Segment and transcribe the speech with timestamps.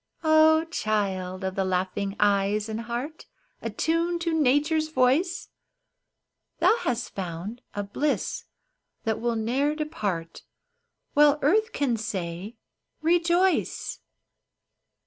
[0.23, 3.27] Ah, child of the laughing eyes, and heart
[3.61, 5.49] Attuned to Nature's voice!
[6.57, 8.45] Thou hast found a bliss
[9.03, 10.41] that will ne'er depart
[11.13, 12.55] While earth can say,"
[13.03, 13.99] Rejoice